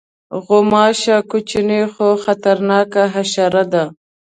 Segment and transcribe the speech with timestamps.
[0.45, 3.83] غوماشه کوچنۍ خو خطرناکه حشره ده.